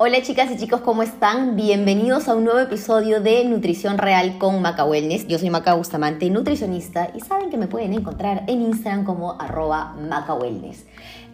Hola 0.00 0.22
chicas 0.22 0.48
y 0.52 0.56
chicos, 0.56 0.82
¿cómo 0.82 1.02
están? 1.02 1.56
Bienvenidos 1.56 2.28
a 2.28 2.36
un 2.36 2.44
nuevo 2.44 2.60
episodio 2.60 3.20
de 3.20 3.44
Nutrición 3.44 3.98
Real 3.98 4.38
con 4.38 4.62
Maca 4.62 4.84
Wellness. 4.84 5.26
Yo 5.26 5.40
soy 5.40 5.50
Maca 5.50 5.74
Bustamante, 5.74 6.30
nutricionista, 6.30 7.10
y 7.16 7.20
saben 7.20 7.50
que 7.50 7.56
me 7.56 7.66
pueden 7.66 7.92
encontrar 7.94 8.44
en 8.46 8.62
Instagram 8.62 9.04
como 9.04 9.32
arroba 9.40 9.96
Maca. 10.08 10.38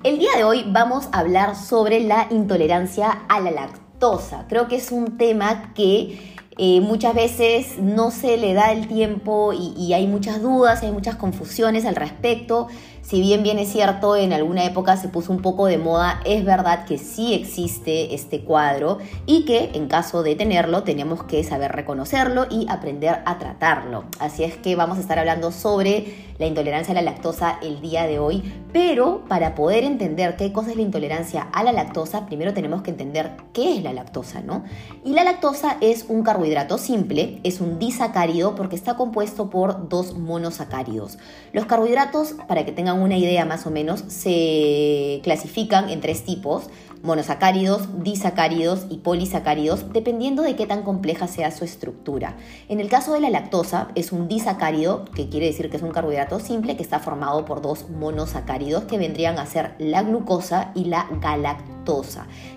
El 0.03 0.19
día 0.19 0.31
de 0.39 0.45
hoy 0.45 0.65
vamos 0.67 1.11
a 1.13 1.19
hablar 1.19 1.57
sobre 1.57 2.01
la 2.01 2.27
intolerancia 2.31 3.11
a 3.29 3.39
la 3.41 3.51
lactosa. 3.51 4.47
Creo 4.49 4.67
que 4.67 4.77
es 4.77 4.91
un 4.93 5.19
tema 5.19 5.75
que 5.75 6.35
eh, 6.57 6.81
muchas 6.81 7.15
veces 7.15 7.79
no 7.79 8.11
se 8.11 8.39
le 8.39 8.55
da 8.55 8.73
el 8.73 8.89
tiempo 8.89 9.53
y, 9.53 9.75
y, 9.77 9.93
hay 9.93 10.07
muchas 10.07 10.41
dudas, 10.41 10.83
hay 10.83 10.91
muchas 10.91 11.17
confusiones 11.17 11.85
al 11.85 11.97
respecto. 11.97 12.69
Si 13.05 13.21
bien 13.21 13.43
bien 13.43 13.59
es 13.59 13.71
cierto, 13.71 14.17
en 14.17 14.33
alguna 14.33 14.65
época 14.65 14.97
se 14.97 15.09
puso 15.09 15.31
un 15.31 15.43
poco 15.43 15.67
de 15.67 15.77
moda, 15.77 16.23
es 16.25 16.43
verdad 16.43 16.87
que 16.87 16.97
sí 16.97 17.35
existe 17.35 18.15
este 18.15 18.41
cuadro 18.41 18.97
y 19.27 19.45
que 19.45 19.73
en 19.75 19.89
caso 19.89 20.23
de 20.23 20.35
tenerlo 20.37 20.85
tenemos 20.85 21.23
que 21.23 21.45
saber 21.45 21.73
reconocerlo 21.73 22.47
y 22.51 22.67
aprender 22.71 23.21
a 23.27 23.39
tratarlo. 23.39 24.05
Así 24.21 24.43
es 24.43 24.57
que 24.57 24.75
vamos 24.75 24.97
a 24.97 25.03
estar 25.03 25.19
hablando 25.19 25.53
sobre 25.53 26.15
la 26.39 26.47
intolerancia 26.47 26.93
a 26.93 26.95
la 26.95 27.03
lactosa 27.03 27.59
el 27.63 27.83
día 27.83 28.07
de 28.07 28.19
hoy, 28.19 28.43
pero 28.73 29.23
para 29.29 29.55
poder 29.55 29.85
entender 29.85 30.37
qué 30.37 30.53
cosa 30.53 30.71
es 30.71 30.77
la 30.77 30.83
intolerancia 30.83 31.43
a 31.53 31.63
la 31.63 31.73
lactosa, 31.73 32.27
primero 32.27 32.55
tenemos 32.55 32.83
que 32.83 32.91
entender 32.91 33.33
qué 33.53 33.77
es 33.77 33.83
la 33.83 33.93
lactosa, 33.93 34.41
¿no? 34.41 34.65
Y 35.05 35.13
la 35.13 35.25
lactosa 35.25 35.77
es 35.81 36.07
un 36.09 36.23
carbohidrato 36.23 36.79
simple, 36.79 37.39
es 37.45 37.61
un 37.61 37.79
disacárido 37.79 38.55
porque 38.57 38.77
está 38.77 38.97
compuesto 38.97 39.51
por 39.51 39.89
dos 39.89 40.19
monosacáridos. 40.19 41.19
Los 41.53 41.67
carbohidratos, 41.67 42.35
para 42.49 42.65
que 42.65 42.73
tengan 42.73 42.94
una 42.95 43.17
idea 43.17 43.45
más 43.45 43.67
o 43.67 43.71
menos, 43.71 44.05
se 44.09 45.21
clasifican 45.23 45.89
en 45.89 46.01
tres 46.01 46.25
tipos, 46.25 46.71
monosacáridos, 47.03 48.03
disacáridos 48.03 48.87
y 48.89 48.97
polisacáridos, 48.99 49.93
dependiendo 49.93 50.43
de 50.43 50.57
qué 50.57 50.67
tan 50.67 50.83
compleja 50.83 51.29
sea 51.29 51.51
su 51.51 51.65
estructura. 51.65 52.37
En 52.69 52.81
el 52.81 52.89
caso 52.89 53.13
de 53.13 53.21
la 53.21 53.29
lactosa, 53.29 53.89
es 53.95 54.11
un 54.11 54.27
disacárido, 54.27 55.05
que 55.15 55.29
quiere 55.29 55.47
decir 55.47 55.69
que 55.69 55.77
es 55.77 55.83
un 55.83 55.93
carbohidrato 55.93 56.41
simple 56.41 56.77
que 56.77 56.83
está 56.83 57.01
formado 57.01 57.45
por 57.45 57.61
dos 57.61 57.91
monosacáridos 57.91 58.85
que 58.85 58.97
vendrían 58.97 59.39
a 59.39 59.45
ser 59.45 59.75
la 59.79 60.03
glucosa 60.03 60.73
y 60.75 60.87
la 60.87 61.07
galactosa, 61.21 61.74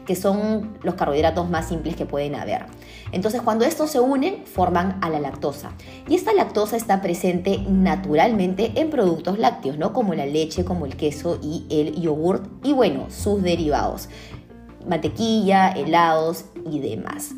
que 0.06 0.16
son 0.16 0.78
los 0.84 0.96
carbohidratos 0.96 1.50
más 1.50 1.68
simples 1.68 1.96
que 1.96 2.06
pueden 2.06 2.36
haber. 2.36 2.66
Entonces, 3.12 3.42
cuando 3.42 3.66
estos 3.66 3.92
se 3.92 4.00
unen, 4.00 4.46
forman 4.46 4.98
a 5.02 5.10
la 5.10 5.20
lactosa. 5.20 5.72
Y 6.08 6.16
esta 6.16 6.34
lactosa 6.34 6.76
está 6.78 7.02
presente 7.02 7.60
naturalmente 7.70 8.72
en 8.76 8.90
productos 8.90 9.38
lácteos, 9.38 9.78
¿no? 9.78 9.94
Como 9.94 10.14
la 10.14 10.26
leche, 10.26 10.66
como 10.66 10.86
el 10.86 10.96
queso 10.96 11.40
y 11.42 11.66
el 11.70 12.00
yogurt 12.02 12.46
y 12.64 12.74
bueno, 12.74 13.08
sus 13.10 13.42
derivados 13.42 14.10
mantequilla, 14.88 15.70
helados 15.70 16.46
y 16.70 16.80
demás. 16.80 17.32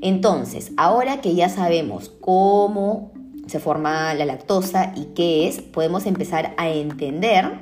Entonces, 0.00 0.72
ahora 0.76 1.20
que 1.20 1.34
ya 1.34 1.48
sabemos 1.48 2.10
cómo 2.20 3.12
se 3.46 3.60
forma 3.60 4.12
la 4.14 4.24
lactosa 4.24 4.92
y 4.96 5.06
qué 5.14 5.48
es, 5.48 5.60
podemos 5.60 6.06
empezar 6.06 6.54
a 6.56 6.68
entender 6.68 7.58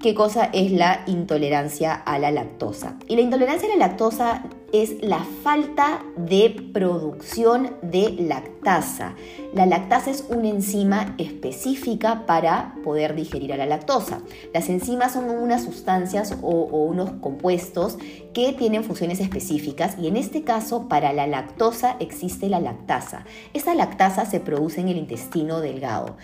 qué 0.00 0.14
cosa 0.14 0.44
es 0.52 0.70
la 0.70 1.02
intolerancia 1.06 1.94
a 1.94 2.18
la 2.18 2.30
lactosa. 2.30 2.96
Y 3.08 3.16
la 3.16 3.22
intolerancia 3.22 3.68
a 3.68 3.76
la 3.76 3.86
lactosa 3.86 4.44
es 4.72 5.02
la 5.02 5.24
falta 5.42 6.02
de 6.16 6.70
producción 6.72 7.70
de 7.80 8.10
lactasa. 8.10 9.14
La 9.54 9.64
lactasa 9.64 10.10
es 10.10 10.26
una 10.28 10.48
enzima 10.48 11.14
específica 11.16 12.26
para 12.26 12.74
poder 12.84 13.14
digerir 13.14 13.52
a 13.52 13.56
la 13.56 13.66
lactosa. 13.66 14.20
Las 14.52 14.68
enzimas 14.68 15.14
son 15.14 15.30
unas 15.30 15.64
sustancias 15.64 16.36
o, 16.42 16.48
o, 16.48 16.84
unos 16.84 17.12
compuestos 17.22 17.96
que 18.34 18.52
tienen 18.52 18.84
funciones 18.84 19.20
específicas 19.20 19.96
y 19.98 20.06
en 20.06 20.16
este 20.16 20.44
caso 20.44 20.86
para 20.86 21.14
la 21.14 21.26
lactosa 21.26 21.96
existe 21.98 22.48
la 22.48 22.60
lactasa. 22.60 23.24
Esa 23.54 23.74
lactasa 23.74 24.26
se 24.26 24.38
produce 24.38 24.82
en 24.82 24.88
el 24.88 24.98
intestino 24.98 25.60
delgado. 25.60 26.16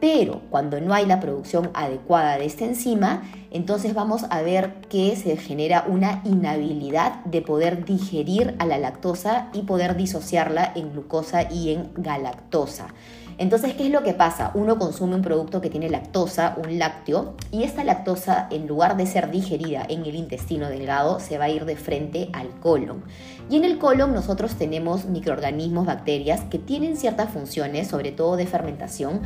Pero 0.00 0.40
cuando 0.48 0.80
no 0.80 0.94
hay 0.94 1.04
la 1.04 1.20
producción 1.20 1.70
adecuada 1.74 2.38
de 2.38 2.46
esta 2.46 2.64
enzima, 2.64 3.22
entonces 3.50 3.92
vamos 3.92 4.24
a 4.30 4.40
ver 4.40 4.80
que 4.88 5.14
se 5.14 5.36
genera 5.36 5.84
una 5.86 6.22
inhabilidad 6.24 7.24
de 7.26 7.42
poder 7.42 7.84
digerir 7.84 8.54
a 8.58 8.66
la 8.66 8.78
lactosa 8.78 9.48
y 9.52 9.62
poder 9.62 9.96
disociarla 9.96 10.72
en 10.74 10.92
glucosa 10.92 11.52
y 11.52 11.74
en 11.74 11.90
galactosa. 11.96 12.88
Entonces, 13.40 13.72
¿qué 13.72 13.86
es 13.86 13.90
lo 13.90 14.02
que 14.02 14.12
pasa? 14.12 14.50
Uno 14.52 14.78
consume 14.78 15.14
un 15.14 15.22
producto 15.22 15.62
que 15.62 15.70
tiene 15.70 15.88
lactosa, 15.88 16.56
un 16.62 16.78
lácteo, 16.78 17.36
y 17.50 17.62
esta 17.62 17.84
lactosa, 17.84 18.48
en 18.50 18.66
lugar 18.66 18.98
de 18.98 19.06
ser 19.06 19.30
digerida 19.30 19.82
en 19.88 20.04
el 20.04 20.14
intestino 20.14 20.68
delgado, 20.68 21.20
se 21.20 21.38
va 21.38 21.44
a 21.44 21.48
ir 21.48 21.64
de 21.64 21.76
frente 21.76 22.28
al 22.34 22.50
colon. 22.60 23.02
Y 23.48 23.56
en 23.56 23.64
el 23.64 23.78
colon 23.78 24.12
nosotros 24.12 24.56
tenemos 24.56 25.06
microorganismos, 25.06 25.86
bacterias, 25.86 26.42
que 26.50 26.58
tienen 26.58 26.98
ciertas 26.98 27.30
funciones, 27.30 27.88
sobre 27.88 28.12
todo 28.12 28.36
de 28.36 28.46
fermentación, 28.46 29.22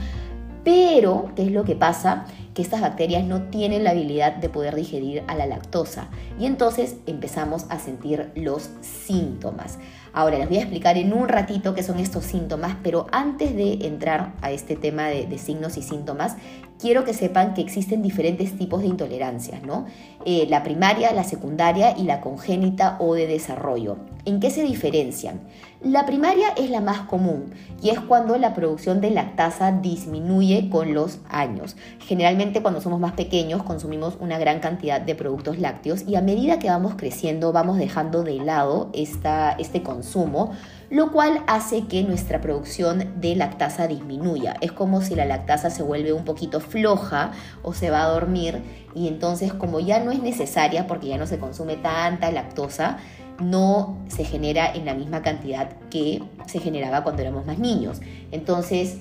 pero, 0.64 1.30
¿qué 1.36 1.44
es 1.44 1.52
lo 1.52 1.64
que 1.64 1.76
pasa? 1.76 2.25
Que 2.54 2.62
estas 2.62 2.80
bacterias 2.80 3.25
no 3.25 3.42
tienen 3.42 3.84
la 3.84 3.91
habilidad 3.91 4.36
de 4.36 4.48
poder 4.48 4.75
digerir 4.75 5.22
a 5.26 5.34
la 5.34 5.47
lactosa 5.47 6.08
y 6.38 6.47
entonces 6.47 6.97
empezamos 7.06 7.66
a 7.69 7.78
sentir 7.78 8.30
los 8.34 8.70
síntomas. 8.80 9.78
Ahora 10.14 10.38
les 10.38 10.48
voy 10.48 10.58
a 10.58 10.60
explicar 10.60 10.97
en 10.97 11.12
un 11.12 11.28
ratito 11.28 11.75
qué 11.75 11.82
son 11.82 11.98
estos 11.98 12.25
síntomas, 12.25 12.76
pero 12.82 13.08
antes 13.10 13.54
de 13.54 13.86
entrar 13.86 14.32
a 14.41 14.52
este 14.52 14.76
tema 14.76 15.08
de, 15.08 15.38
signos 15.38 15.76
y 15.76 15.82
síntomas, 15.82 16.36
quiero 16.78 17.04
que 17.04 17.12
sepan 17.12 17.52
que 17.52 17.60
existen 17.60 18.00
diferentes 18.00 18.56
tipos 18.56 18.81
de 18.82 18.86
intolerancias, 18.86 19.62
¿no? 19.64 19.86
Eh, 20.25 20.46
la 20.48 20.62
primaria, 20.62 21.12
la 21.12 21.25
secundaria 21.25 21.98
y 21.98 22.04
la 22.04 22.20
congénita 22.20 22.96
o 23.00 23.14
de 23.14 23.26
desarrollo. 23.26 23.96
¿En 24.26 24.40
qué 24.40 24.50
se 24.50 24.62
diferencian? 24.62 25.42
La 25.82 26.06
primaria 26.06 26.48
es 26.56 26.70
la 26.70 26.80
más 26.80 27.00
común 27.00 27.52
y 27.82 27.90
es 27.90 28.00
cuando 28.00 28.38
la 28.38 28.54
producción 28.54 29.02
de 29.02 29.10
lactasa 29.10 29.70
disminuye 29.70 30.70
con 30.70 30.94
los 30.94 31.18
años. 31.28 31.76
Generalmente 31.98 32.62
cuando 32.62 32.80
somos 32.80 33.00
más 33.00 33.12
pequeños 33.12 33.62
consumimos 33.64 34.16
una 34.20 34.38
gran 34.38 34.60
cantidad 34.60 34.98
de 34.98 35.14
productos 35.14 35.58
lácteos 35.58 36.04
y 36.08 36.14
a 36.14 36.22
medida 36.22 36.58
que 36.58 36.70
vamos 36.70 36.94
creciendo 36.96 37.52
vamos 37.52 37.76
dejando 37.76 38.22
de 38.22 38.36
lado 38.36 38.88
esta, 38.94 39.52
este 39.58 39.82
consumo, 39.82 40.52
lo 40.88 41.12
cual 41.12 41.42
hace 41.46 41.84
que 41.84 42.02
nuestra 42.02 42.40
producción 42.40 43.20
de 43.20 43.36
lactasa 43.36 43.86
disminuya. 43.86 44.56
Es 44.62 44.72
como 44.72 45.02
si 45.02 45.14
la 45.14 45.26
lactasa 45.26 45.68
se 45.68 45.82
vuelve 45.82 46.14
un 46.14 46.24
poquito 46.24 46.60
floja 46.60 47.32
o 47.62 47.74
se 47.74 47.90
va 47.90 48.04
a 48.04 48.08
dormir 48.08 48.62
y 48.94 49.06
entonces 49.06 49.52
como 49.52 49.80
ya 49.80 50.02
no 50.02 50.12
es 50.12 50.22
necesaria 50.22 50.86
porque 50.86 51.08
ya 51.08 51.18
no 51.18 51.26
se 51.26 51.38
consume 51.38 51.76
tanta 51.76 52.30
lactosa, 52.30 52.96
no 53.40 53.98
se 54.08 54.24
genera 54.24 54.72
en 54.72 54.84
la 54.84 54.94
misma 54.94 55.22
cantidad 55.22 55.70
que 55.90 56.22
se 56.46 56.60
generaba 56.60 57.02
cuando 57.02 57.22
éramos 57.22 57.46
más 57.46 57.58
niños. 57.58 58.00
Entonces, 58.30 58.98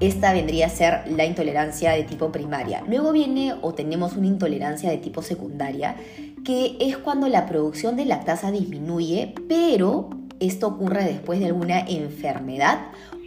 esta 0.00 0.32
vendría 0.32 0.66
a 0.66 0.70
ser 0.70 1.10
la 1.10 1.24
intolerancia 1.24 1.92
de 1.92 2.04
tipo 2.04 2.30
primaria. 2.30 2.84
Luego 2.86 3.12
viene 3.12 3.54
o 3.60 3.74
tenemos 3.74 4.14
una 4.16 4.28
intolerancia 4.28 4.90
de 4.90 4.98
tipo 4.98 5.22
secundaria, 5.22 5.96
que 6.44 6.76
es 6.80 6.96
cuando 6.96 7.28
la 7.28 7.46
producción 7.46 7.96
de 7.96 8.04
lactasa 8.04 8.52
disminuye, 8.52 9.34
pero 9.48 10.10
esto 10.38 10.68
ocurre 10.68 11.04
después 11.04 11.40
de 11.40 11.46
alguna 11.46 11.80
enfermedad 11.80 12.78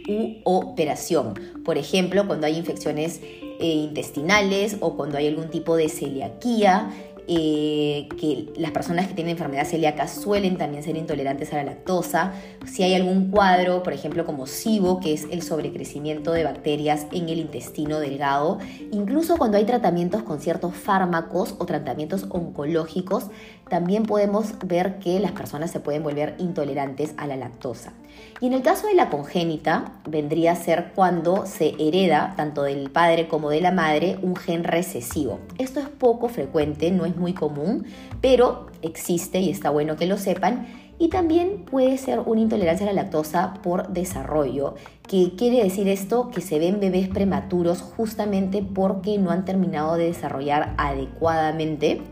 u 0.08 0.40
operación. 0.44 1.34
Por 1.64 1.78
ejemplo, 1.78 2.26
cuando 2.26 2.46
hay 2.46 2.56
infecciones 2.56 3.20
eh, 3.22 3.66
intestinales 3.66 4.78
o 4.80 4.96
cuando 4.96 5.18
hay 5.18 5.28
algún 5.28 5.48
tipo 5.50 5.76
de 5.76 5.88
celiaquía 5.88 6.90
eh, 7.28 8.08
que 8.18 8.52
las 8.56 8.70
personas 8.72 9.06
que 9.06 9.14
tienen 9.14 9.32
enfermedad 9.32 9.66
celíaca 9.66 10.08
suelen 10.08 10.56
también 10.56 10.82
ser 10.82 10.96
intolerantes 10.96 11.52
a 11.52 11.56
la 11.56 11.64
lactosa. 11.64 12.32
Si 12.66 12.82
hay 12.82 12.94
algún 12.94 13.30
cuadro, 13.30 13.82
por 13.82 13.92
ejemplo, 13.92 14.24
como 14.24 14.46
SIBO, 14.46 15.00
que 15.00 15.12
es 15.12 15.26
el 15.30 15.42
sobrecrecimiento 15.42 16.32
de 16.32 16.44
bacterias 16.44 17.06
en 17.12 17.28
el 17.28 17.38
intestino 17.38 18.00
delgado, 18.00 18.58
incluso 18.90 19.36
cuando 19.36 19.58
hay 19.58 19.64
tratamientos 19.64 20.22
con 20.22 20.40
ciertos 20.40 20.74
fármacos 20.74 21.54
o 21.58 21.66
tratamientos 21.66 22.26
oncológicos, 22.30 23.26
también 23.68 24.02
podemos 24.02 24.54
ver 24.64 24.98
que 24.98 25.18
las 25.18 25.32
personas 25.32 25.70
se 25.70 25.80
pueden 25.80 26.02
volver 26.02 26.34
intolerantes 26.38 27.14
a 27.16 27.26
la 27.26 27.36
lactosa. 27.36 27.92
Y 28.40 28.46
en 28.46 28.52
el 28.54 28.62
caso 28.62 28.86
de 28.86 28.94
la 28.94 29.08
congénita, 29.08 30.00
vendría 30.06 30.52
a 30.52 30.56
ser 30.56 30.92
cuando 30.94 31.46
se 31.46 31.74
hereda, 31.78 32.34
tanto 32.36 32.64
del 32.64 32.90
padre 32.90 33.28
como 33.28 33.50
de 33.50 33.60
la 33.60 33.70
madre, 33.70 34.18
un 34.20 34.36
gen 34.36 34.64
recesivo. 34.64 35.38
Esto 35.58 35.80
es 35.80 35.88
poco 35.88 36.28
frecuente, 36.28 36.90
no 36.90 37.06
es 37.06 37.11
muy 37.16 37.32
común, 37.32 37.84
pero 38.20 38.66
existe 38.82 39.40
y 39.40 39.50
está 39.50 39.70
bueno 39.70 39.96
que 39.96 40.06
lo 40.06 40.18
sepan. 40.18 40.66
Y 40.98 41.08
también 41.08 41.64
puede 41.64 41.98
ser 41.98 42.20
una 42.20 42.40
intolerancia 42.40 42.88
a 42.88 42.92
la 42.92 43.02
lactosa 43.02 43.54
por 43.62 43.88
desarrollo, 43.88 44.74
que 45.08 45.34
quiere 45.36 45.62
decir 45.62 45.88
esto 45.88 46.30
que 46.30 46.40
se 46.40 46.58
ven 46.58 46.78
bebés 46.78 47.08
prematuros 47.08 47.82
justamente 47.82 48.62
porque 48.62 49.18
no 49.18 49.30
han 49.30 49.44
terminado 49.44 49.96
de 49.96 50.04
desarrollar 50.04 50.74
adecuadamente 50.78 52.02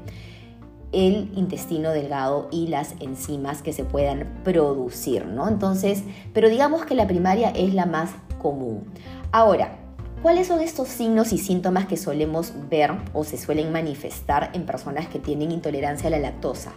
el 0.93 1.31
intestino 1.37 1.91
delgado 1.91 2.49
y 2.51 2.67
las 2.67 2.95
enzimas 3.01 3.63
que 3.63 3.73
se 3.73 3.85
puedan 3.85 4.41
producir, 4.43 5.27
¿no? 5.27 5.47
Entonces, 5.47 6.03
pero 6.33 6.49
digamos 6.49 6.85
que 6.85 6.95
la 6.95 7.07
primaria 7.07 7.51
es 7.51 7.75
la 7.75 7.87
más 7.87 8.11
común. 8.41 8.85
Ahora, 9.31 9.79
¿Cuáles 10.23 10.49
son 10.49 10.61
estos 10.61 10.89
signos 10.89 11.33
y 11.33 11.39
síntomas 11.39 11.87
que 11.87 11.97
solemos 11.97 12.53
ver 12.69 12.93
o 13.15 13.25
se 13.25 13.39
suelen 13.39 13.73
manifestar 13.73 14.51
en 14.53 14.67
personas 14.67 15.09
que 15.09 15.19
tienen 15.19 15.51
intolerancia 15.51 16.09
a 16.09 16.11
la 16.11 16.19
lactosa? 16.19 16.73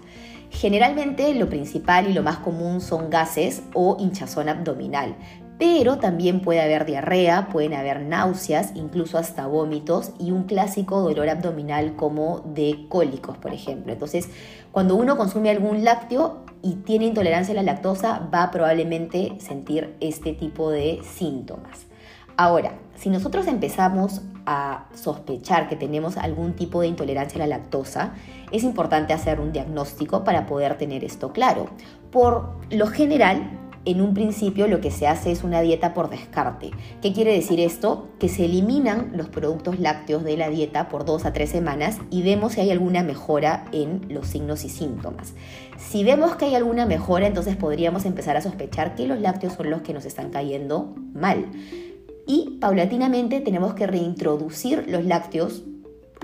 Generalmente 0.50 1.34
lo 1.36 1.50
principal 1.50 2.10
y 2.10 2.14
lo 2.14 2.24
más 2.24 2.38
común 2.38 2.80
son 2.80 3.10
gases 3.10 3.62
o 3.74 3.98
hinchazón 4.00 4.48
abdominal, 4.48 5.18
pero 5.60 5.98
también 5.98 6.42
puede 6.42 6.62
haber 6.62 6.86
diarrea, 6.86 7.50
pueden 7.50 7.74
haber 7.74 8.04
náuseas, 8.04 8.72
incluso 8.76 9.18
hasta 9.18 9.46
vómitos 9.46 10.14
y 10.20 10.32
un 10.32 10.44
clásico 10.44 11.02
dolor 11.02 11.28
abdominal 11.28 11.98
como 11.98 12.40
de 12.46 12.86
cólicos, 12.88 13.38
por 13.38 13.54
ejemplo. 13.54 13.92
Entonces, 13.92 14.30
cuando 14.72 14.96
uno 14.96 15.18
consume 15.18 15.50
algún 15.50 15.84
lácteo 15.84 16.46
y 16.62 16.76
tiene 16.76 17.08
intolerancia 17.08 17.52
a 17.52 17.56
la 17.56 17.64
lactosa, 17.64 18.30
va 18.34 18.44
a 18.44 18.52
probablemente 18.52 19.34
sentir 19.40 19.98
este 20.00 20.32
tipo 20.32 20.70
de 20.70 21.02
síntomas. 21.04 21.88
Ahora, 22.36 22.74
si 22.96 23.10
nosotros 23.10 23.48
empezamos 23.48 24.22
a 24.46 24.88
sospechar 24.94 25.70
que 25.70 25.76
tenemos 25.76 26.18
algún 26.18 26.54
tipo 26.54 26.82
de 26.82 26.88
intolerancia 26.88 27.38
a 27.38 27.48
la 27.48 27.58
lactosa, 27.58 28.14
es 28.52 28.64
importante 28.64 29.14
hacer 29.14 29.40
un 29.40 29.52
diagnóstico 29.52 30.24
para 30.24 30.46
poder 30.46 30.78
tener 30.78 31.04
esto 31.04 31.32
claro. 31.32 31.68
Por 32.12 32.56
lo 32.70 32.88
general, 32.88 33.60
en 33.86 34.02
un 34.02 34.14
principio 34.14 34.68
lo 34.68 34.80
que 34.80 34.92
se 34.92 35.08
hace 35.08 35.32
es 35.32 35.44
una 35.44 35.62
dieta 35.62 35.94
por 35.94 36.10
descarte. 36.10 36.72
¿Qué 37.02 37.14
quiere 37.14 37.34
decir 37.34 37.60
esto? 37.60 38.08
Que 38.20 38.30
se 38.30 38.46
eliminan 38.46 39.12
los 39.16 39.28
productos 39.28 39.80
lácteos 39.80 40.24
de 40.24 40.38
la 40.38 40.50
dieta 40.50 40.88
por 40.88 41.06
dos 41.06 41.26
a 41.26 41.34
tres 41.34 41.50
semanas 41.50 41.98
y 42.10 42.22
vemos 42.24 42.54
si 42.54 42.62
hay 42.62 42.72
alguna 42.72 43.04
mejora 43.04 43.66
en 43.74 44.06
los 44.10 44.28
signos 44.28 44.64
y 44.64 44.70
síntomas. 44.70 45.34
Si 45.78 46.04
vemos 46.04 46.36
que 46.36 46.46
hay 46.46 46.56
alguna 46.56 46.86
mejora, 46.86 47.28
entonces 47.28 47.58
podríamos 47.58 48.06
empezar 48.06 48.38
a 48.38 48.42
sospechar 48.42 48.96
que 48.96 49.06
los 49.06 49.20
lácteos 49.20 49.54
son 49.54 49.70
los 49.70 49.82
que 49.82 49.94
nos 49.94 50.06
están 50.06 50.30
cayendo 50.30 50.96
mal 51.14 51.46
y 52.28 52.58
paulatinamente 52.60 53.42
tenemos 53.42 53.74
que 53.74 53.88
reintroducir 53.88 54.86
los 54.88 55.06
lácteos 55.06 55.64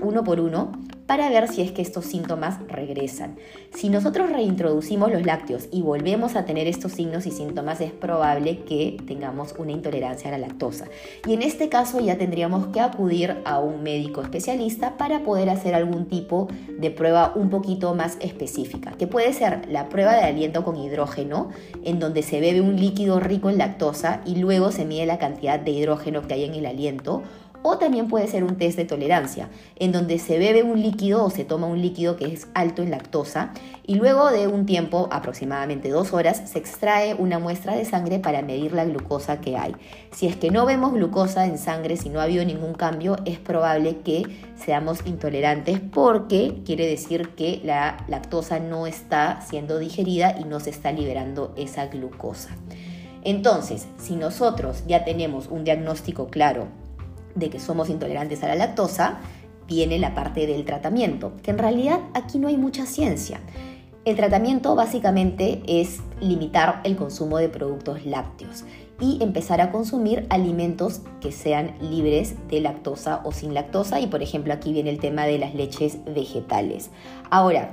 uno 0.02 0.24
por 0.24 0.40
uno 0.40 0.72
para 1.10 1.28
ver 1.28 1.48
si 1.48 1.60
es 1.60 1.72
que 1.72 1.82
estos 1.82 2.04
síntomas 2.04 2.60
regresan. 2.68 3.34
Si 3.74 3.88
nosotros 3.88 4.30
reintroducimos 4.30 5.10
los 5.10 5.26
lácteos 5.26 5.66
y 5.72 5.82
volvemos 5.82 6.36
a 6.36 6.44
tener 6.44 6.68
estos 6.68 6.92
signos 6.92 7.26
y 7.26 7.32
síntomas, 7.32 7.80
es 7.80 7.90
probable 7.90 8.60
que 8.60 8.96
tengamos 9.08 9.56
una 9.58 9.72
intolerancia 9.72 10.28
a 10.28 10.38
la 10.38 10.46
lactosa. 10.46 10.84
Y 11.26 11.34
en 11.34 11.42
este 11.42 11.68
caso 11.68 11.98
ya 11.98 12.16
tendríamos 12.16 12.68
que 12.68 12.78
acudir 12.78 13.38
a 13.44 13.58
un 13.58 13.82
médico 13.82 14.22
especialista 14.22 14.96
para 14.98 15.24
poder 15.24 15.50
hacer 15.50 15.74
algún 15.74 16.06
tipo 16.06 16.46
de 16.78 16.92
prueba 16.92 17.32
un 17.34 17.50
poquito 17.50 17.92
más 17.96 18.16
específica, 18.20 18.92
que 18.92 19.08
puede 19.08 19.32
ser 19.32 19.68
la 19.68 19.88
prueba 19.88 20.14
de 20.14 20.22
aliento 20.22 20.62
con 20.62 20.76
hidrógeno, 20.76 21.48
en 21.82 21.98
donde 21.98 22.22
se 22.22 22.40
bebe 22.40 22.60
un 22.60 22.76
líquido 22.76 23.18
rico 23.18 23.50
en 23.50 23.58
lactosa 23.58 24.20
y 24.24 24.36
luego 24.36 24.70
se 24.70 24.84
mide 24.84 25.06
la 25.06 25.18
cantidad 25.18 25.58
de 25.58 25.72
hidrógeno 25.72 26.22
que 26.22 26.34
hay 26.34 26.44
en 26.44 26.54
el 26.54 26.66
aliento 26.66 27.24
o 27.62 27.78
también 27.78 28.08
puede 28.08 28.26
ser 28.26 28.44
un 28.44 28.56
test 28.56 28.76
de 28.76 28.84
tolerancia, 28.84 29.48
en 29.76 29.92
donde 29.92 30.18
se 30.18 30.38
bebe 30.38 30.62
un 30.62 30.80
líquido 30.80 31.24
o 31.24 31.30
se 31.30 31.44
toma 31.44 31.66
un 31.66 31.80
líquido 31.80 32.16
que 32.16 32.26
es 32.26 32.48
alto 32.54 32.82
en 32.82 32.90
lactosa 32.90 33.52
y 33.86 33.96
luego 33.96 34.30
de 34.30 34.46
un 34.46 34.66
tiempo, 34.66 35.08
aproximadamente 35.10 35.88
dos 35.88 36.12
horas, 36.12 36.42
se 36.46 36.58
extrae 36.58 37.14
una 37.14 37.38
muestra 37.38 37.74
de 37.74 37.84
sangre 37.84 38.18
para 38.18 38.42
medir 38.42 38.72
la 38.72 38.84
glucosa 38.84 39.40
que 39.40 39.56
hay. 39.56 39.74
Si 40.12 40.26
es 40.26 40.36
que 40.36 40.50
no 40.50 40.64
vemos 40.64 40.92
glucosa 40.92 41.46
en 41.46 41.58
sangre, 41.58 41.96
si 41.96 42.08
no 42.08 42.20
ha 42.20 42.24
habido 42.24 42.44
ningún 42.44 42.74
cambio, 42.74 43.16
es 43.24 43.38
probable 43.38 43.98
que 43.98 44.22
seamos 44.56 45.00
intolerantes 45.06 45.80
porque 45.80 46.62
quiere 46.64 46.86
decir 46.86 47.30
que 47.30 47.60
la 47.64 48.04
lactosa 48.08 48.58
no 48.60 48.86
está 48.86 49.40
siendo 49.42 49.78
digerida 49.78 50.36
y 50.38 50.44
no 50.44 50.60
se 50.60 50.70
está 50.70 50.92
liberando 50.92 51.52
esa 51.56 51.86
glucosa. 51.86 52.50
Entonces, 53.22 53.86
si 53.98 54.16
nosotros 54.16 54.84
ya 54.86 55.04
tenemos 55.04 55.48
un 55.48 55.64
diagnóstico 55.64 56.28
claro 56.28 56.68
de 57.34 57.50
que 57.50 57.60
somos 57.60 57.88
intolerantes 57.88 58.42
a 58.42 58.48
la 58.48 58.54
lactosa, 58.54 59.20
viene 59.66 59.98
la 59.98 60.14
parte 60.14 60.46
del 60.46 60.64
tratamiento, 60.64 61.32
que 61.42 61.52
en 61.52 61.58
realidad 61.58 62.00
aquí 62.14 62.38
no 62.38 62.48
hay 62.48 62.56
mucha 62.56 62.86
ciencia. 62.86 63.40
El 64.04 64.16
tratamiento 64.16 64.74
básicamente 64.74 65.62
es 65.66 66.00
limitar 66.20 66.80
el 66.84 66.96
consumo 66.96 67.36
de 67.36 67.50
productos 67.50 68.06
lácteos 68.06 68.64
y 68.98 69.22
empezar 69.22 69.60
a 69.60 69.70
consumir 69.70 70.26
alimentos 70.30 71.02
que 71.20 71.32
sean 71.32 71.74
libres 71.80 72.34
de 72.48 72.60
lactosa 72.60 73.20
o 73.24 73.32
sin 73.32 73.52
lactosa 73.52 74.00
y 74.00 74.06
por 74.06 74.22
ejemplo 74.22 74.52
aquí 74.52 74.72
viene 74.72 74.90
el 74.90 75.00
tema 75.00 75.26
de 75.26 75.38
las 75.38 75.54
leches 75.54 75.98
vegetales. 76.04 76.90
Ahora, 77.30 77.72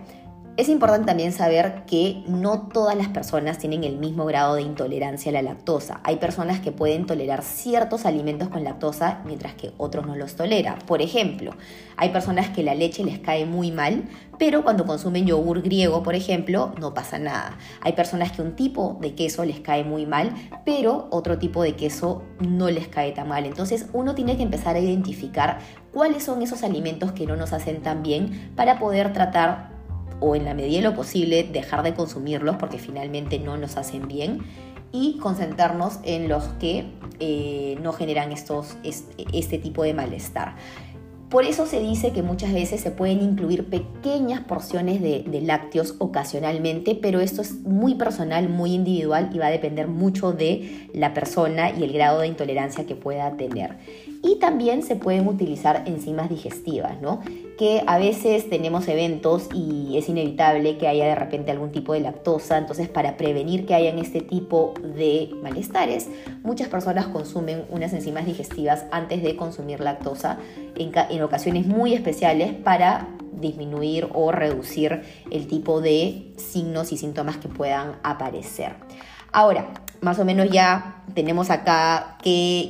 es 0.57 0.69
importante 0.69 1.05
también 1.05 1.33
saber 1.33 1.83
que 1.85 2.23
no 2.27 2.69
todas 2.73 2.97
las 2.97 3.09
personas 3.09 3.59
tienen 3.59 3.83
el 3.83 3.97
mismo 3.97 4.25
grado 4.25 4.55
de 4.55 4.63
intolerancia 4.63 5.29
a 5.29 5.33
la 5.33 5.43
lactosa. 5.43 6.01
Hay 6.03 6.15
personas 6.15 6.59
que 6.59 6.71
pueden 6.71 7.05
tolerar 7.05 7.43
ciertos 7.43 8.07
alimentos 8.07 8.49
con 8.49 8.63
lactosa 8.63 9.21
mientras 9.23 9.53
que 9.53 9.71
otros 9.77 10.07
no 10.07 10.15
los 10.15 10.35
tolera. 10.35 10.79
Por 10.87 11.03
ejemplo, 11.03 11.51
hay 11.95 12.09
personas 12.09 12.49
que 12.49 12.63
la 12.63 12.73
leche 12.73 13.03
les 13.03 13.19
cae 13.19 13.45
muy 13.45 13.71
mal, 13.71 14.05
pero 14.39 14.63
cuando 14.63 14.87
consumen 14.87 15.27
yogur 15.27 15.61
griego, 15.61 16.01
por 16.01 16.15
ejemplo, 16.15 16.73
no 16.79 16.95
pasa 16.95 17.19
nada. 17.19 17.55
Hay 17.81 17.93
personas 17.93 18.31
que 18.31 18.41
un 18.41 18.55
tipo 18.55 18.97
de 18.99 19.13
queso 19.13 19.45
les 19.45 19.59
cae 19.59 19.83
muy 19.83 20.07
mal, 20.07 20.33
pero 20.65 21.07
otro 21.11 21.37
tipo 21.37 21.61
de 21.61 21.75
queso 21.75 22.23
no 22.39 22.71
les 22.71 22.87
cae 22.87 23.11
tan 23.11 23.27
mal. 23.27 23.45
Entonces 23.45 23.85
uno 23.93 24.15
tiene 24.15 24.37
que 24.37 24.43
empezar 24.43 24.75
a 24.75 24.79
identificar 24.79 25.59
cuáles 25.93 26.23
son 26.23 26.41
esos 26.41 26.63
alimentos 26.63 27.11
que 27.11 27.27
no 27.27 27.35
nos 27.35 27.53
hacen 27.53 27.83
tan 27.83 28.01
bien 28.01 28.53
para 28.55 28.79
poder 28.79 29.13
tratar 29.13 29.76
o 30.19 30.35
en 30.35 30.45
la 30.45 30.53
medida 30.53 30.77
de 30.77 30.83
lo 30.83 30.95
posible 30.95 31.43
dejar 31.43 31.83
de 31.83 31.93
consumirlos 31.93 32.55
porque 32.57 32.77
finalmente 32.77 33.39
no 33.39 33.57
nos 33.57 33.77
hacen 33.77 34.07
bien 34.07 34.39
y 34.91 35.17
concentrarnos 35.17 35.99
en 36.03 36.29
los 36.29 36.43
que 36.59 36.85
eh, 37.19 37.77
no 37.81 37.93
generan 37.93 38.31
estos, 38.31 38.77
este 38.83 39.57
tipo 39.57 39.83
de 39.83 39.93
malestar. 39.93 40.55
Por 41.29 41.43
eso 41.43 41.65
se 41.65 41.81
dice 41.81 42.13
que 42.13 42.23
muchas 42.23 42.53
veces 42.53 42.79
se 42.79 42.89
pueden 42.89 43.21
incluir 43.21 43.65
pequeñas 43.65 44.39
porciones 44.45 45.01
de, 45.01 45.23
de, 45.27 45.41
lácteos 45.41 45.95
ocasionalmente, 45.99 46.95
pero 46.95 47.19
esto 47.19 47.41
es 47.41 47.59
muy 47.63 47.95
personal, 47.95 48.47
muy 48.47 48.73
individual 48.73 49.29
y 49.33 49.37
va 49.37 49.47
a 49.47 49.51
depender 49.51 49.89
mucho 49.89 50.31
de 50.31 50.87
la 50.93 51.13
persona 51.13 51.69
y 51.71 51.83
el 51.83 51.91
grado 51.91 52.21
de 52.21 52.27
intolerancia 52.27 52.85
que 52.85 52.95
pueda 52.95 53.35
tener. 53.35 53.75
Y 54.23 54.37
también 54.39 54.83
se 54.83 54.95
pueden 54.95 55.27
utilizar 55.27 55.83
enzimas 55.85 56.29
digestivas, 56.29 57.01
¿no? 57.01 57.19
Que 57.57 57.83
a 57.87 57.97
veces 57.97 58.49
tenemos 58.49 58.87
eventos 58.87 59.49
y 59.53 59.97
es 59.97 60.07
inevitable 60.09 60.77
que 60.77 60.87
haya 60.87 61.05
de 61.05 61.15
repente 61.15 61.51
algún 61.51 61.71
tipo 61.71 61.93
de 61.93 62.01
lactosa, 62.01 62.57
entonces 62.57 62.87
para 62.87 63.17
prevenir 63.17 63.65
que 63.65 63.73
hayan 63.73 63.97
este 63.97 64.21
tipo 64.21 64.73
de 64.81 65.31
malestares, 65.41 66.07
muchas 66.43 66.67
personas 66.67 67.07
consumen 67.07 67.65
unas 67.69 67.93
enzimas 67.93 68.25
digestivas 68.25 68.85
antes 68.91 69.23
de 69.23 69.35
consumir 69.35 69.79
lactosa 69.79 70.37
en, 70.75 70.91
en 71.09 71.23
ocasiones 71.23 71.65
muy 71.65 71.93
especiales 71.93 72.53
para 72.53 73.07
disminuir 73.33 74.07
o 74.13 74.31
reducir 74.31 75.01
el 75.31 75.47
tipo 75.47 75.81
de 75.81 76.33
signos 76.37 76.91
y 76.91 76.97
síntomas 76.97 77.37
que 77.37 77.47
puedan 77.47 77.95
aparecer. 78.03 78.75
Ahora, 79.31 79.69
más 80.01 80.19
o 80.19 80.25
menos 80.25 80.49
ya 80.49 81.03
tenemos 81.13 81.49
acá 81.49 82.17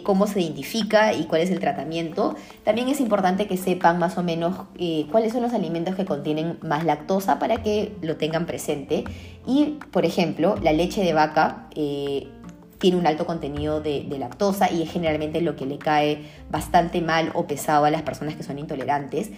cómo 0.03 0.27
se 0.27 0.41
identifica 0.41 1.13
y 1.13 1.25
cuál 1.25 1.41
es 1.41 1.51
el 1.51 1.59
tratamiento. 1.59 2.35
También 2.63 2.87
es 2.89 2.99
importante 2.99 3.47
que 3.47 3.57
sepan 3.57 3.99
más 3.99 4.17
o 4.17 4.23
menos 4.23 4.55
eh, 4.77 5.07
cuáles 5.11 5.33
son 5.33 5.41
los 5.41 5.53
alimentos 5.53 5.95
que 5.95 6.05
contienen 6.05 6.57
más 6.61 6.85
lactosa 6.85 7.39
para 7.39 7.63
que 7.63 7.95
lo 8.01 8.17
tengan 8.17 8.45
presente. 8.45 9.03
Y, 9.45 9.79
por 9.91 10.05
ejemplo, 10.05 10.55
la 10.61 10.73
leche 10.73 11.03
de 11.03 11.13
vaca 11.13 11.67
eh, 11.75 12.27
tiene 12.79 12.97
un 12.97 13.07
alto 13.07 13.25
contenido 13.25 13.81
de, 13.81 14.05
lactosa 14.17 14.71
y 14.71 14.81
es 14.81 14.91
generalmente 14.91 15.41
lo 15.41 15.55
que 15.55 15.65
le 15.65 15.77
cae 15.77 16.25
bastante 16.49 17.01
mal 17.01 17.31
o 17.33 17.47
pesado 17.47 17.85
a 17.85 17.91
las 17.91 18.01
personas 18.01 18.35
que 18.35 18.43
son 18.43 18.59
intolerantes. 18.59 19.31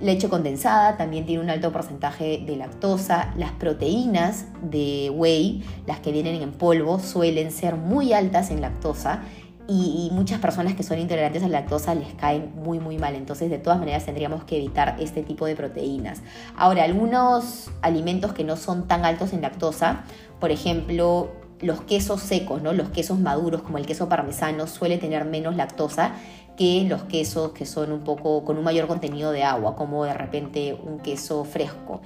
Leche 0.00 0.28
condensada 0.28 0.96
también 0.96 1.26
tiene 1.26 1.42
un 1.42 1.50
alto 1.50 1.72
porcentaje 1.72 2.42
de 2.44 2.56
lactosa. 2.56 3.32
Las 3.36 3.52
proteínas 3.52 4.46
de 4.62 5.10
whey, 5.14 5.64
las 5.86 6.00
que 6.00 6.12
vienen 6.12 6.42
en 6.42 6.52
polvo, 6.52 6.98
suelen 6.98 7.50
ser 7.50 7.76
muy 7.76 8.12
altas 8.12 8.50
en 8.50 8.60
lactosa 8.60 9.22
y, 9.70 10.08
muchas 10.12 10.40
personas 10.40 10.74
que 10.74 10.82
son 10.82 10.98
intolerantes 10.98 11.42
a 11.42 11.48
la 11.48 11.60
lactosa 11.60 11.94
les 11.94 12.14
caen 12.14 12.52
muy 12.56 12.80
muy 12.80 12.96
mal. 12.96 13.14
Entonces 13.14 13.50
de 13.50 13.58
todas 13.58 13.78
maneras 13.78 14.06
tendríamos 14.06 14.44
que 14.44 14.56
evitar 14.56 14.96
este 14.98 15.22
tipo 15.22 15.44
de 15.44 15.54
proteínas. 15.54 16.22
Ahora, 16.56 16.84
algunos 16.84 17.70
alimentos 17.82 18.32
que 18.32 18.44
no 18.44 18.56
son 18.56 18.88
tan 18.88 19.04
altos 19.04 19.34
en 19.34 19.42
lactosa, 19.42 20.04
por 20.40 20.50
ejemplo, 20.50 21.30
los 21.60 21.80
quesos 21.82 22.20
secos, 22.20 22.62
¿no? 22.62 22.72
los 22.72 22.90
quesos 22.90 23.18
maduros 23.18 23.62
como 23.62 23.78
el 23.78 23.86
queso 23.86 24.08
parmesano 24.08 24.66
suele 24.66 24.98
tener 24.98 25.24
menos 25.24 25.56
lactosa 25.56 26.12
que 26.56 26.84
los 26.88 27.04
quesos 27.04 27.52
que 27.52 27.66
son 27.66 27.92
un 27.92 28.00
poco 28.00 28.44
con 28.44 28.58
un 28.58 28.64
mayor 28.64 28.88
contenido 28.88 29.30
de 29.30 29.44
agua, 29.44 29.76
como 29.76 30.04
de 30.04 30.14
repente 30.14 30.74
un 30.74 30.98
queso 30.98 31.44
fresco. 31.44 32.00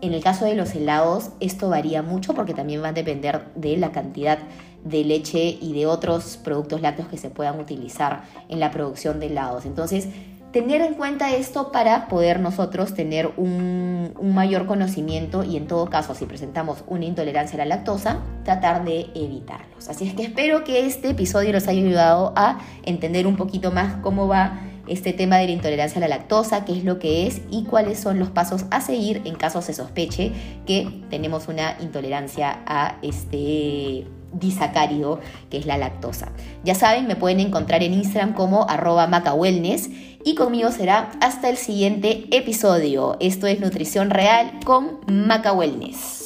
En 0.00 0.14
el 0.14 0.22
caso 0.22 0.46
de 0.46 0.54
los 0.54 0.74
helados, 0.74 1.30
esto 1.40 1.68
varía 1.68 2.02
mucho 2.02 2.32
porque 2.32 2.54
también 2.54 2.82
va 2.82 2.88
a 2.88 2.92
depender 2.92 3.48
de 3.54 3.76
la 3.76 3.92
cantidad 3.92 4.38
de 4.84 5.04
leche 5.04 5.58
y 5.60 5.74
de 5.74 5.86
otros 5.86 6.38
productos 6.38 6.80
lácteos 6.80 7.08
que 7.08 7.18
se 7.18 7.28
puedan 7.28 7.60
utilizar 7.60 8.24
en 8.48 8.60
la 8.60 8.70
producción 8.70 9.20
de 9.20 9.26
helados. 9.26 9.66
Entonces, 9.66 10.08
tener 10.52 10.80
en 10.80 10.94
cuenta 10.94 11.34
esto 11.34 11.70
para 11.70 12.08
poder 12.08 12.40
nosotros 12.40 12.94
tener 12.94 13.32
un, 13.36 14.12
mayor 14.20 14.66
conocimiento 14.66 15.44
y 15.44 15.56
en 15.56 15.66
todo 15.66 15.86
caso 15.86 16.14
si 16.14 16.24
presentamos 16.24 16.84
una 16.86 17.04
intolerancia 17.04 17.56
a 17.56 17.58
la 17.58 17.76
lactosa, 17.76 18.20
tratar 18.44 18.84
de 18.84 19.06
evitarlos. 19.14 19.88
Así 19.88 20.08
es 20.08 20.14
que 20.14 20.22
espero 20.22 20.64
que 20.64 20.86
este 20.86 21.10
episodio 21.10 21.52
les 21.52 21.68
haya 21.68 21.80
ayudado 21.80 22.32
a 22.36 22.58
entender 22.84 23.26
un 23.26 23.36
poquito 23.36 23.70
más 23.70 23.96
cómo 24.02 24.28
va 24.28 24.60
este 24.86 25.12
tema 25.12 25.38
de 25.38 25.46
la 25.46 25.52
intolerancia 25.52 25.98
a 25.98 26.00
la 26.00 26.08
lactosa, 26.08 26.64
qué 26.64 26.76
es 26.76 26.84
lo 26.84 26.98
que 26.98 27.26
es 27.26 27.42
y 27.50 27.64
cuáles 27.64 28.00
son 28.00 28.18
los 28.18 28.30
pasos 28.30 28.64
a 28.70 28.80
seguir 28.80 29.22
en 29.24 29.36
caso 29.36 29.62
se 29.62 29.72
sospeche 29.72 30.32
que 30.66 31.02
tenemos 31.10 31.48
una 31.48 31.76
intolerancia 31.80 32.60
a 32.66 32.96
este 33.02 34.06
disacárido 34.32 35.20
que 35.50 35.58
es 35.58 35.66
la 35.66 35.78
lactosa. 35.78 36.32
Ya 36.64 36.74
saben, 36.74 37.06
me 37.06 37.16
pueden 37.16 37.40
encontrar 37.40 37.82
en 37.82 37.94
Instagram 37.94 38.34
como 38.34 38.68
arroba 38.68 39.06
macawellness 39.06 39.90
y 40.24 40.34
conmigo 40.34 40.70
será 40.70 41.12
hasta 41.20 41.48
el 41.48 41.56
siguiente 41.56 42.26
episodio. 42.30 43.16
Esto 43.20 43.46
es 43.46 43.60
Nutrición 43.60 44.10
Real 44.10 44.60
con 44.64 45.00
Maca 45.06 45.52
Wellness. 45.52 46.19